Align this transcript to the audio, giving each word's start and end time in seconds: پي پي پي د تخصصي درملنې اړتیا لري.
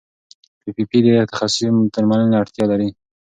پي 0.61 0.69
پي 0.75 0.83
پي 0.89 0.99
د 1.05 1.07
تخصصي 1.31 1.65
درملنې 1.93 2.37
اړتیا 2.41 2.65
لري. 2.71 2.89